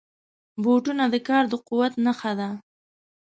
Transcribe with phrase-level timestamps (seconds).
[0.63, 2.49] بوټونه د کار د قوت نښه ده.